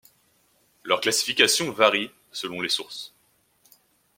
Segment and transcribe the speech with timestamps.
[0.83, 3.13] Leur classification varie selon les sources.